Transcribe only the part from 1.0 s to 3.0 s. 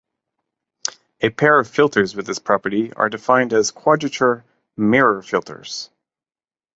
A pair of filters with this property